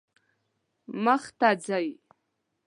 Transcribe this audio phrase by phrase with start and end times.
[1.03, 1.87] مخ ته ځئ